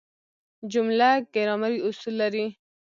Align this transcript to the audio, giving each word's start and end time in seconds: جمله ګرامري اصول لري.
جمله 0.71 1.09
ګرامري 1.33 1.79
اصول 1.87 2.13
لري. 2.21 2.45